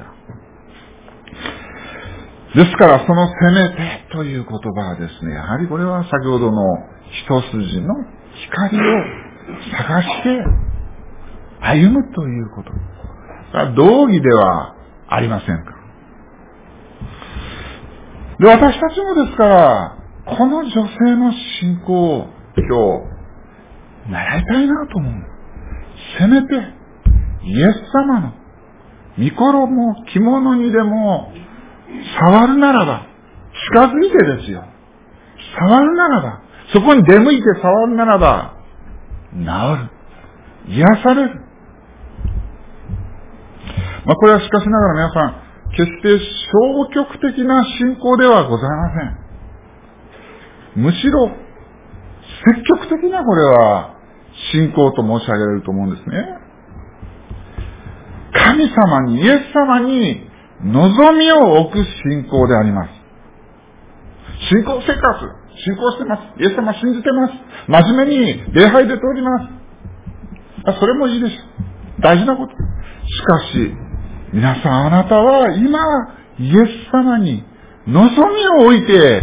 [2.55, 6.63] ですから、そのせめてという言葉はですね、やはりこれは先ほどの
[7.11, 7.95] 一筋の
[8.47, 8.83] 光を
[9.77, 10.45] 探して
[11.61, 12.71] 歩むということ。
[13.51, 14.77] それは道義では
[15.09, 15.75] ありませんか。
[18.39, 23.09] で、私たちもですから、この女性の信仰を今
[24.07, 25.13] 日、習いたいなと思う。
[26.19, 26.47] せめて、
[27.43, 28.33] イエス様の、
[29.19, 31.33] 御衣、着物にでも、
[32.21, 33.07] 触るならば、
[33.73, 34.65] 近づいてですよ。
[35.59, 38.55] 触るならば、そこに出向いて触るならば、
[39.33, 39.39] 治
[40.69, 40.75] る。
[40.75, 41.41] 癒される。
[44.07, 45.45] まあ、これはしかしながら皆さん、
[45.77, 46.19] 決して
[46.53, 48.89] 消極的な信仰ではございま
[50.75, 50.83] せん。
[50.83, 51.31] むしろ、
[52.47, 53.95] 積極的なこれは
[54.53, 56.39] 信仰と申し上げられると思うんですね。
[58.33, 60.29] 神様に、イエス様に
[60.65, 62.91] 望みを置く信仰であります。
[64.49, 65.01] 信仰生活、
[65.65, 66.23] 信仰してます。
[66.43, 67.35] イエス様信じてます。
[67.69, 70.79] 真面目に礼拝で通ります。
[70.81, 71.37] それもいいです。
[72.01, 72.53] 大事なこと。
[72.53, 72.57] し
[73.27, 73.75] かし、
[74.33, 75.79] 皆さんあなたは今、
[76.39, 77.45] イエス様に
[77.87, 78.01] 望
[78.35, 79.23] みを置いて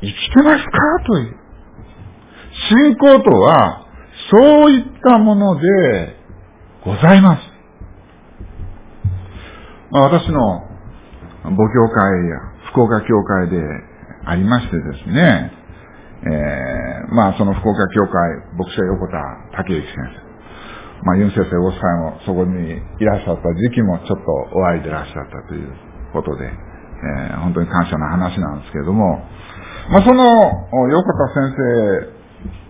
[0.00, 0.70] 生きてますか？
[1.04, 1.36] という。
[2.70, 3.86] 信仰とは、
[4.30, 6.16] そういったもので
[6.84, 7.42] ございます。
[9.90, 10.67] まあ、私の
[11.50, 12.40] 母教会や
[12.72, 13.56] 福岡教会で
[14.26, 15.52] ありましてですね、
[16.22, 18.12] えー、まあその福岡教会
[18.56, 19.18] 牧師は横田
[19.64, 20.28] 武之先生。
[21.04, 25.70] まあ、ユン先生ご夫妻もそこにいらっしゃった時期もちょっとお会いでいらっしゃったという
[26.12, 29.22] ことで、えー、本当に感謝な話なんですけれども、
[29.90, 30.24] まあ、その
[30.90, 31.54] 横田先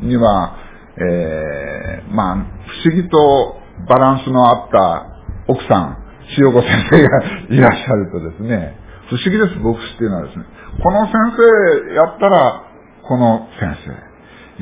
[0.02, 0.56] 生には、
[0.98, 3.56] えー、まあ、不思議と
[3.88, 5.06] バランスのあった
[5.48, 8.76] 奥さん、塩子先生がいらっしゃるとですね、
[9.08, 10.44] 不思議です、牧師っていうのはですね、
[10.82, 12.64] この先生やったら、
[13.08, 14.08] この先生。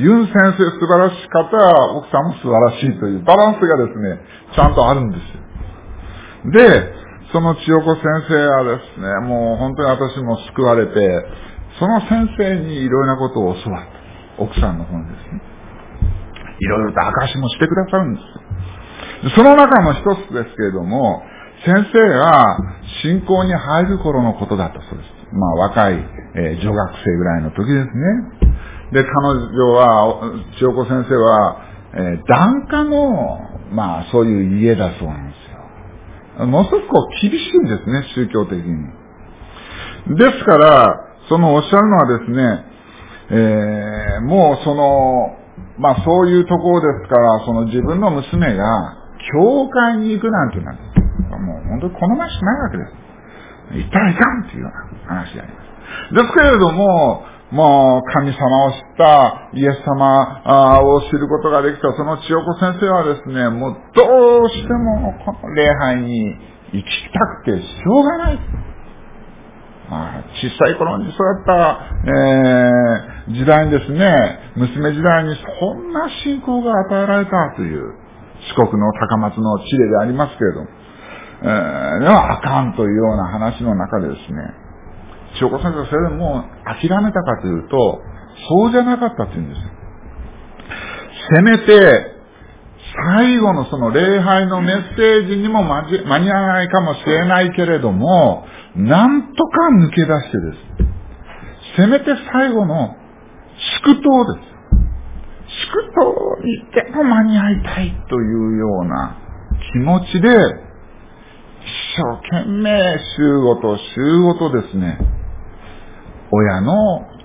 [0.00, 4.20] ユン先生素晴らしかったら、奥さんも素晴らしいというバランスがですね、
[4.54, 6.52] ちゃんとあるんですよ。
[6.52, 6.94] で、
[7.32, 11.26] その千代子先生はですね、もう本当に私も救われて、
[11.78, 13.84] その先生にいろいろなことを教わっ
[14.38, 14.42] た。
[14.42, 15.40] 奥さんの方にですね。
[16.60, 21.22] いろいろと証もしてくださるんですよその中の一つですけれども、
[21.66, 22.58] 先生が
[23.02, 25.10] 信仰に入る頃のことだったそうです。
[25.34, 28.46] まあ若い、えー、女学生ぐらいの時ですね。
[28.92, 30.20] で、彼女は、
[30.58, 33.38] 千代子先生は、えー、檀家の、
[33.72, 36.46] まあ、そういう家だそうなんですよ。
[36.46, 36.86] ものすごく
[37.20, 40.16] 厳しいんですね、宗教的に。
[40.16, 40.86] ですから、
[41.28, 42.64] そのおっしゃるのはですね、
[43.28, 45.36] えー、もうその、
[45.78, 48.96] まあそういうところですから、その自分の娘が、
[49.32, 50.96] 教会に行くなんてなんです。
[51.38, 53.06] も本当に好ましくないわけです。
[53.82, 56.14] 行ったらいかんっていうような話であります。
[56.14, 66.34] ですけれども、もう神様を知ったイエス様を知ることができたその千代子先生はですね、もうどうしてもこの礼拝に
[66.72, 68.38] 行きたくてしょうがない。
[69.88, 71.78] まあ、小さい頃にそうやった、
[72.10, 77.94] えー、時代にですね、娘時代にそんな信仰が与えられたという
[78.48, 80.68] 四国の高松の地ででありますけれども、
[81.42, 84.38] えー、ではあかんというような話の中でですね、
[85.40, 88.00] 塩子先生はそれでもう諦めたかというと、
[88.48, 89.60] そうじゃなかったって言うんです。
[91.34, 92.16] せめて、
[93.16, 98.46] 最後のその礼拝のメッセージにも間に合わないかもしれないけれども、
[98.76, 101.76] なんとか抜け出してです。
[101.76, 102.96] せめて最後の
[103.84, 104.56] 祝祷です。
[105.48, 109.18] 祝祷にでも間に合いたいというような
[109.72, 110.65] 気持ちで、
[111.96, 112.02] 生
[112.42, 114.98] 懸命週ごと週ごとですね、
[116.30, 116.72] 親の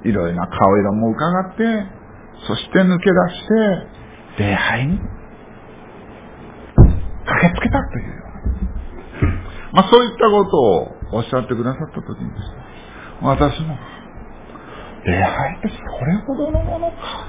[0.06, 1.64] いろいろな顔色も伺って、
[2.48, 3.48] そして抜け出し
[4.38, 5.00] て、礼拝に
[7.26, 8.22] 駆けつけたという。
[9.74, 12.62] まあそういったことをおっしゃってくださった時にですね、
[13.22, 13.78] 私も、
[15.06, 17.28] 礼拝ってそれほどのものか。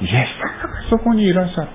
[0.00, 1.72] イエス様がそこにいらっしゃって、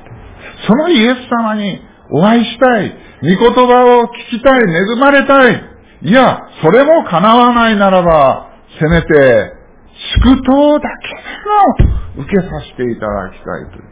[0.68, 2.90] そのイエス様にお会いしたい、
[3.22, 5.64] 御言葉を聞きたい、恵まれたい。
[6.02, 9.54] いや、それも叶わないならば、せめて、
[10.24, 11.10] 祝祷だけ
[11.86, 13.90] でも受けさせていただきたいと。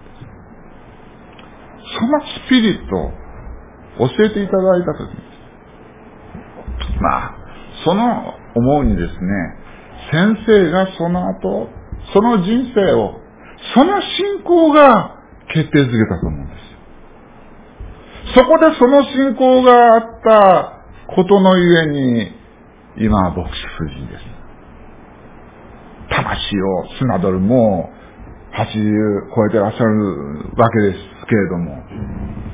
[1.99, 3.11] そのスピリットを
[4.09, 5.15] 教えていただいたときに、
[7.01, 7.35] まあ、
[7.83, 9.67] その思うにですね、
[10.11, 11.69] 先生がその後、
[12.13, 13.19] その人生を、
[13.73, 15.17] その信仰が
[15.53, 16.56] 決定づけたと思うんです。
[18.35, 20.73] そこでその信仰があった
[21.15, 22.31] ことのゆえに、
[22.97, 24.23] 今は牧師夫人です。
[26.09, 31.83] 魂をドルもう80超えてらっしゃるわけですけれども、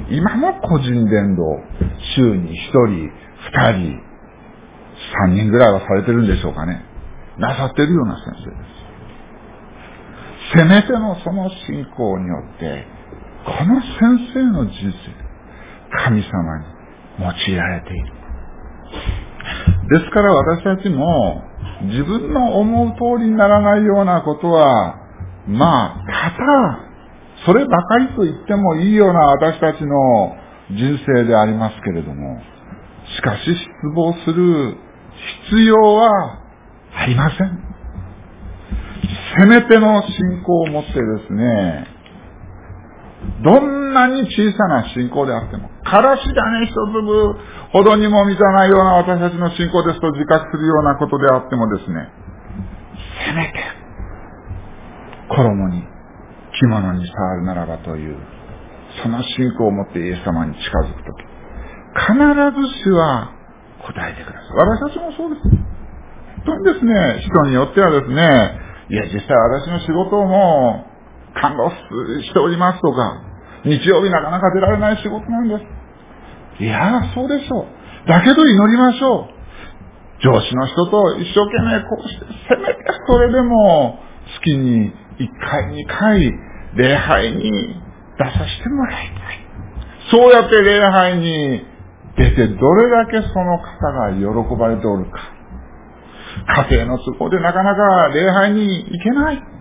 [0.09, 1.43] 今も個人伝道、
[2.15, 3.11] 週に1人、
[3.51, 4.01] 2人、
[5.27, 6.83] 3人ぐらいはされてるんでしょうかね。
[7.37, 8.73] なさってるような先生です。
[10.55, 12.85] せめてのその信仰によって、
[13.45, 15.22] この先生の人生、
[16.05, 16.65] 神様に
[17.19, 18.13] 用いられている。
[19.89, 21.43] ですから私たちも
[21.83, 24.95] 自分の思う通りにならないようなことは、
[25.47, 26.79] まあ、ただ、
[27.45, 30.35] そればかりと言ってもいいような私たちの
[30.71, 32.41] 人生でありますけれども、
[33.17, 34.77] しかし失望する
[35.49, 36.39] 必要は
[36.95, 37.73] ありません。
[39.39, 41.87] せめての信仰を持ってですね、
[43.43, 47.35] どんなに小さな信仰であっても、からし種一粒
[47.71, 52.09] ほどにも満たないような私たちの信仰ですと自覚するようなことであってもですね、
[53.27, 53.59] せめて、
[55.29, 55.83] 衣に、
[56.59, 58.17] 着物に触るならばという、
[59.01, 61.23] その信仰を持ってイエス様に近づくとき、
[61.95, 63.31] 必ず主は
[63.85, 64.57] 答えてください。
[64.57, 65.49] 私たちもそうです。
[66.45, 68.59] 本当にですね、人によってはですね、
[68.89, 70.85] いや、実際私の仕事も
[71.39, 73.21] 感動しておりますとか、
[73.65, 76.63] 日曜日なかなか出られない仕事なんです。
[76.63, 78.07] いや、そうでしょう。
[78.07, 79.33] だけど祈りましょう。
[80.21, 83.99] 上司の人と一生懸命こうして、せめてそれでも
[84.39, 86.33] 月に1回、2回、
[86.75, 87.51] 礼拝に
[88.17, 89.43] 出させてもらいたい。
[90.11, 91.65] そうやって礼拝に
[92.17, 95.19] 出てどれだけその方が喜ばれておるか。
[96.69, 99.52] 家庭の都合でなかなか礼拝に行けない。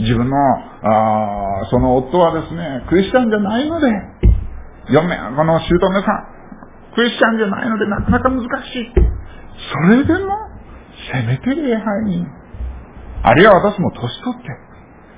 [0.00, 3.88] 自分の、あその夫はですね、クリスチャンじゃないので、
[4.90, 6.38] 嫁、この姑さん、
[6.94, 8.92] クリスチャンじゃないのでなかなか難しい。
[9.72, 10.34] それでも、
[11.12, 12.26] せめて礼拝に。
[13.22, 14.48] あるいは私も年取って、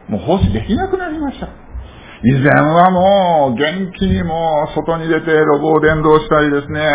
[0.09, 1.49] もう奉仕できなくなりました。
[2.23, 6.91] 以前はもう元気にもう外に出て路傍伝道したりですね、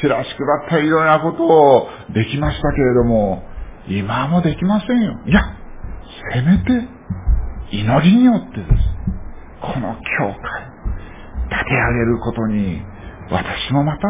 [0.00, 3.42] チラシ配ったりいろんなことをできましたけれども、
[3.88, 5.12] 今もできませんよ。
[5.26, 5.42] いや、
[6.32, 6.99] せめて
[7.70, 8.70] 祈りによってです。
[9.60, 10.70] この教会、
[11.50, 12.82] 立て上げることに、
[13.30, 14.08] 私もまた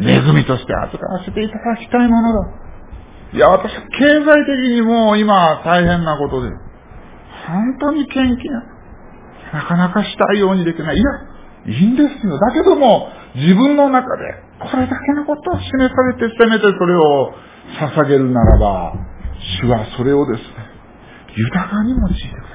[0.00, 2.48] 恵みとして預からせていただきたいものだ。
[3.32, 6.50] いや、私は経済的にもう今大変なことで、
[7.46, 8.64] 本当に元気な。
[9.52, 10.96] なかなかしたいようにできない。
[10.96, 11.10] いや、
[11.66, 12.38] いいんですよ。
[12.38, 14.22] だけども、自分の中で、
[14.60, 17.32] これだけのことを示されて、せめてそれを
[17.80, 18.92] 捧げるならば、
[19.62, 20.46] 主はそれをですね、
[21.36, 22.49] 豊かに用いてください。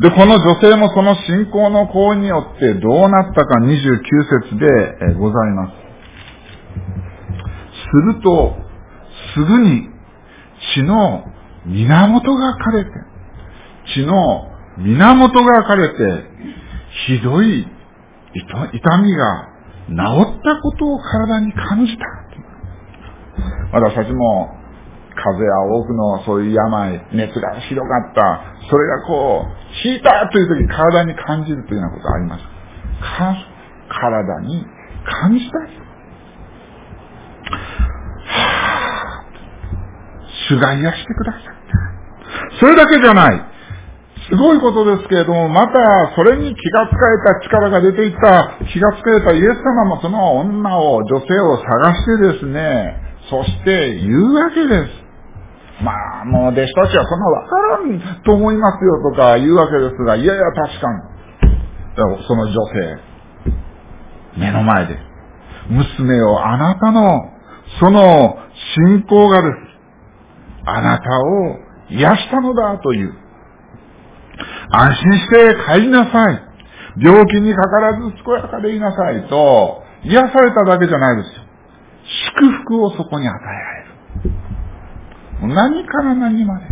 [0.00, 3.72] で、この女性もその信仰の行為によってどうなったか29
[4.48, 5.72] 節でございます。
[7.90, 8.56] すると、
[9.34, 9.88] すぐに
[10.74, 11.24] 血の
[11.64, 12.90] 源が枯れて、
[13.94, 15.94] 血の源が枯れて、
[17.06, 17.66] ひどい
[18.34, 19.48] 痛みが
[19.88, 19.94] 治
[20.38, 22.04] ったことを体に感じた。
[23.72, 24.50] 私たちも
[25.14, 28.42] 風邪や多くのそういう病、熱がひどかった。
[28.68, 32.44] それがこう、引いたという時体に感じるというようなことあります。
[33.88, 34.64] 体に
[35.04, 35.86] 感じたい。
[38.26, 39.36] はぁ、
[40.48, 41.50] 主が癒してくださった。
[42.60, 43.56] それだけじゃない。
[44.28, 52.96] すごいことですけれども、また、それに気がつかれた力が出ていった、気がつかれたイエス様もその女を、女性を探してですね、
[53.30, 55.05] そして言うわけです。
[55.82, 61.16] まあ、もう弟子たちはそんなわからんと思いますよとか言うわけですが、いやいや確かに。
[62.26, 62.98] その女性、
[64.38, 64.98] 目の前で、
[65.68, 67.30] 娘をあなたの、
[67.80, 68.36] その
[68.74, 69.54] 信仰がです。
[70.66, 71.56] あなたを
[71.90, 73.14] 癒したのだという。
[74.70, 76.42] 安心して帰りなさい。
[76.98, 81.42] 病気にかからず健やかでいなさいと、癒されただけじゃないですよ。
[82.38, 83.85] 祝福をそこに与えられる。
[85.42, 86.66] 何から何まで。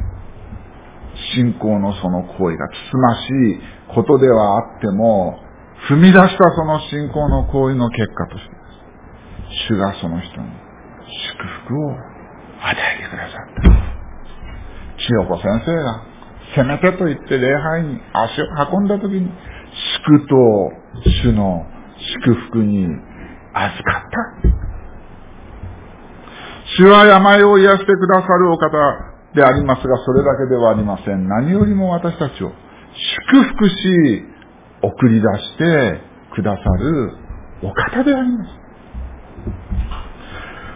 [1.35, 5.39] 信仰のその行為がつつましいことではあっても、
[5.89, 8.65] 踏み出したその信仰の行為の結果として。
[9.69, 10.49] 主がその人に
[11.37, 11.99] 祝福を与
[12.99, 13.85] えてくださった。
[14.99, 16.03] 千代子先生が、
[16.55, 19.31] せめてと言って礼拝に足を運んだ時に、
[20.07, 20.37] 祝と
[21.23, 21.67] 主の
[22.25, 22.87] 祝福に
[23.53, 24.54] 預かった。
[26.77, 28.71] 主は病を癒してくださるお方
[29.35, 31.29] でありますが、それだけではありません。
[31.29, 32.53] 何よりも私たちを
[33.31, 33.75] 祝福し、
[34.83, 36.01] 送り出して
[36.35, 37.13] くださる
[37.63, 38.51] お方であります。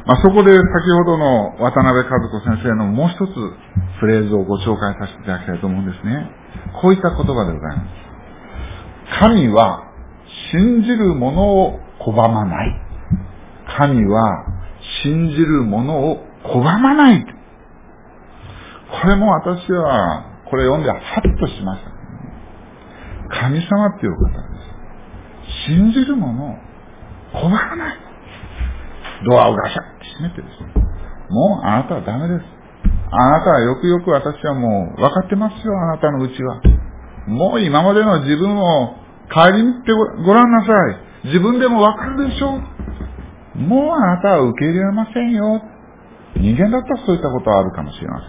[0.06, 0.62] まあ、そこで先
[0.96, 3.34] ほどの渡辺和子先生のもう一つ
[4.00, 6.30] フレーズをご紹介させていただきたいと思うんですね。
[6.80, 9.20] こういった言葉でございます。
[9.20, 9.84] 神は
[10.50, 12.80] 信じる者を拒まない。
[13.76, 14.57] 神は
[15.02, 17.26] 信じる者を拒まない。
[19.02, 21.90] これも私は、これ読んでハッとしました。
[23.42, 24.34] 神様っていう方で
[25.66, 25.68] す。
[25.68, 26.56] 信じる者を
[27.34, 27.98] 拒まない。
[29.26, 30.72] ドアをガシャって閉めてですね。
[31.30, 32.44] もうあなたはダメです。
[33.10, 36.60] あなたはよくよく私はもう分かってますよ、あなたのうちは。
[37.26, 38.94] もう今までの自分を
[39.30, 40.72] 帰りにってごらんなさ
[41.24, 41.26] い。
[41.28, 42.77] 自分でも分かるでしょう。
[43.58, 45.62] もうあなたは受け入れられませんよ。
[46.36, 48.26] 人間だったらそういったことはあるかもしれませ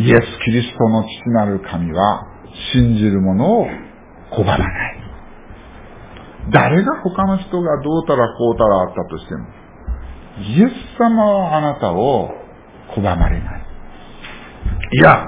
[0.00, 0.04] ん。
[0.04, 2.26] イエス・キリストの父なる神は
[2.72, 3.66] 信じる者を
[4.32, 4.68] 拒まない。
[6.50, 9.46] 誰が他の人がどうたらこうたらあったとしても、
[10.40, 12.30] イエス様はあなたを
[12.96, 13.66] 拒まれない。
[14.92, 15.26] いや、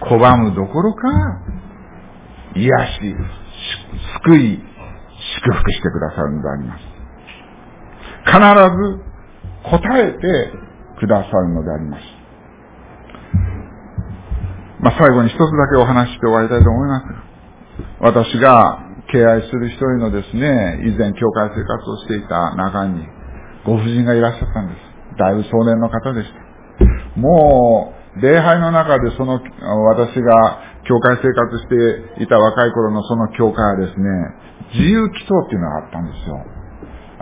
[0.00, 1.08] 拒むどころか、
[2.54, 3.14] 癒し、
[4.24, 4.64] 救い、
[5.44, 6.83] 祝福してくださるのであります。
[8.24, 9.14] 必ず
[9.70, 10.52] 答えて
[10.98, 12.02] くださるのであります。
[14.80, 17.06] まあ、最後に一つだけお話して終わりたいと思います。
[18.00, 23.06] 私が敬愛する一人のですね、以前教会生活をしていた中に、
[23.64, 25.18] ご婦人がいらっしゃったんです。
[25.18, 27.20] だいぶ壮年の方でした。
[27.20, 29.40] もう、礼拝の中でその、
[29.88, 31.68] 私が教会生活し
[32.18, 34.04] ていた若い頃のその教会はですね、
[34.74, 36.53] 自由祈祷っていうのがあったんですよ。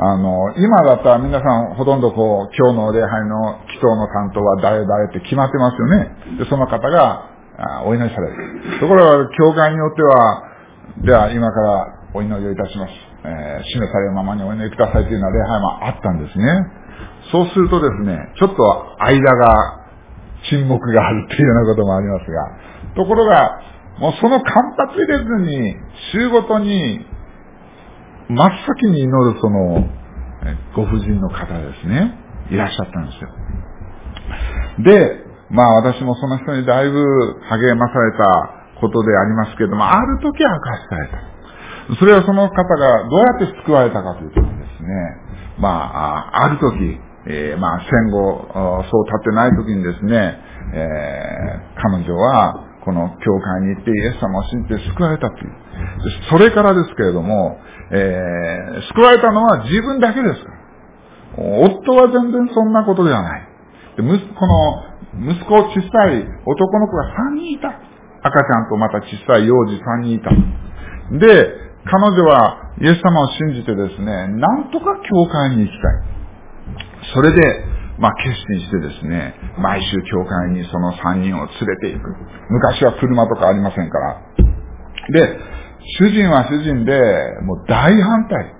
[0.04, 6.38] あの、今だったら皆さんほとんどこう、今日の礼拝の祈祷の担当は誰々って決まってますよね。
[6.38, 8.80] で、その方があお祈りされる。
[8.80, 10.42] ところが、教会によっては、
[11.04, 12.92] では今からお祈りをいたします。
[13.24, 16.66] えー、示されるままにお祈りくださいというような礼拝もあったんですね。
[17.30, 19.78] そうするとですね、ちょっと間が、
[20.50, 23.60] 沈黙があるっていうようなこともありますが、ところが、
[24.00, 25.76] もうその間髪入れずに、
[26.12, 27.06] 週ごとに、
[28.28, 29.86] 真っ先に祈るその、
[30.74, 32.18] ご婦人の方ですね、
[32.50, 33.30] いらっしゃったんですよ。
[34.84, 37.00] で、まあ私もその人にだいぶ
[37.48, 41.96] 励まされたことでありますけれども、ある時明かしされた。
[41.98, 44.46] それはその方がどうやって救われたかというとで
[44.78, 44.88] すね、
[45.58, 48.48] まあ、ある時、えー、まあ戦後、
[48.90, 50.38] そう経ってない時にですね、
[50.74, 55.52] えー、彼女はこの教会に行ってイエス様を信じて救われたという。
[56.30, 57.58] それからですけれども、
[57.92, 60.62] えー、救われたのは自分だけですから。
[61.36, 63.48] 夫は全然そんなことではない。
[63.96, 64.92] で息子の
[65.28, 67.68] 息子小さい男の子が3人いた。
[68.22, 70.30] 赤ちゃんとまた小さい幼児3人いた。
[71.18, 76.12] で、彼女はイエス様を信じてですね、なんとか教会に行きたい。
[77.14, 77.64] それで、
[77.98, 82.16] まあ、決心してですね、毎週教会にその3人を連れて行く。
[82.50, 84.22] 昔は車とかありませんから。
[85.10, 85.38] で、
[85.98, 86.92] 主人は主人で、
[87.42, 88.54] もう大反対。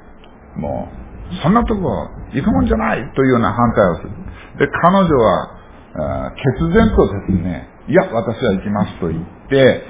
[0.57, 0.89] も
[1.31, 4.11] う、そんなとこ行くもんじゃないというような反対をする。
[4.59, 9.83] で、彼女は決然とですね、いや、私は行きますと言って、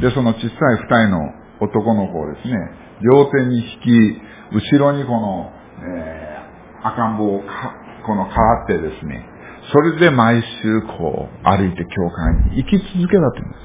[0.00, 0.48] で、その小さい
[0.82, 2.54] 二人の男の子をですね、
[3.02, 4.20] 両手に引き、
[4.52, 5.52] 後ろにこの、
[5.82, 7.74] えー、赤ん坊をか、
[8.06, 9.26] この払ってですね、
[9.72, 13.56] それで毎週こう、歩いて教会に行き続けたというんで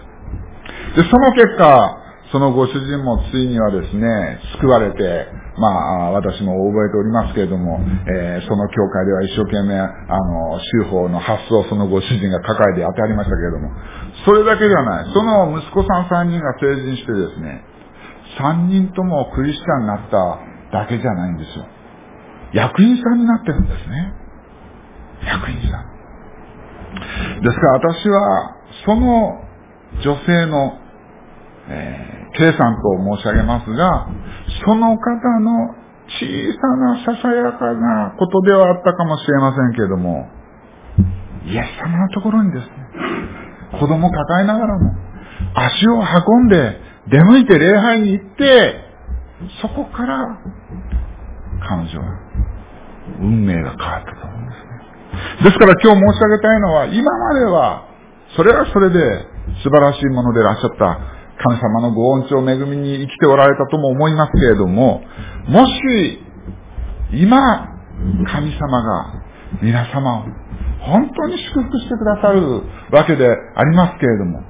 [0.96, 1.04] す。
[1.04, 2.05] で、その結果、
[2.36, 4.04] そのご主人もついにはですね、
[4.60, 5.00] 救われて、
[5.56, 9.88] まあ、私も覚えておりますけれども、えー、その教会では一生懸命、あ
[10.20, 13.72] の、修法の発想をそのご主人が抱えてやってありましたけれども、
[14.26, 15.14] それだけではない。
[15.14, 17.64] その息子さん三人が成人してですね、
[18.38, 21.66] 三人ともクリスチャンになっただけじゃないんですよ。
[22.52, 24.12] 役員さんになってるんですね。
[25.24, 27.42] 役員さん。
[27.44, 29.40] ですから私は、その
[30.04, 30.80] 女性の、
[31.70, 34.08] えー、計算と申し上げますが、
[34.66, 35.76] その方の
[36.08, 40.30] 小さなささやかなことではあったかもしれませんけれども、
[41.46, 42.74] イエス様のところにですね、
[43.80, 44.92] 子供抱えながらも、
[45.56, 48.82] 足を運んで、出向いて礼拝に行って、
[49.62, 50.40] そこから
[51.68, 52.20] 彼女は
[53.20, 55.50] 運命が変わったと思うんですね。
[55.50, 57.88] ですから今日申し上げたいのは、今までは、
[58.36, 59.26] それはそれで
[59.64, 65.02] 素晴らしいものでいらっしゃった神様のご恩寵恵みに生きておられたとも思いますけれども、
[65.48, 66.24] もし、
[67.12, 67.68] 今、
[68.26, 69.22] 神様が
[69.62, 70.24] 皆様を
[70.80, 72.62] 本当に祝福してくださる
[72.92, 74.42] わけでありますけれども、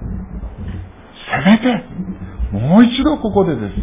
[1.31, 1.83] せめて、
[2.51, 3.75] もう一度ここでです、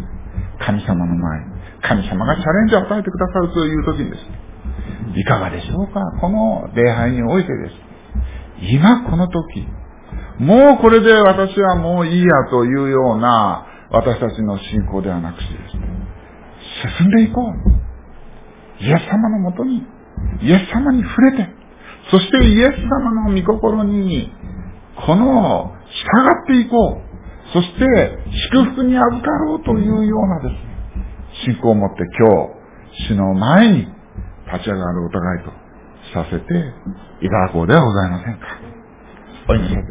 [0.65, 1.45] 神様の前に、
[1.81, 5.99] 神様がチャレンジを与えてくださるという時にです、いかがでしょうか？
[6.21, 7.75] この礼拝においてです。
[8.73, 9.67] 今この時、
[10.43, 15.83] もうこれで私はもういいやというような私たちの信仰ではなくしてですね、
[16.99, 18.83] 進んでいこう。
[18.83, 19.83] イエス様のもとに、
[20.41, 21.47] イエス様に触れて、
[22.11, 24.31] そしてイエス様の御心に、
[25.05, 27.13] この、従っていこう。
[27.53, 28.17] そして、
[28.51, 30.73] 祝福に預かろうというようなですね、
[31.45, 33.87] 信仰を持って今日、死の前に
[34.51, 35.51] 立ち上がるお互いと
[36.13, 38.39] させていただこうではございませんか。
[39.49, 39.83] お祈り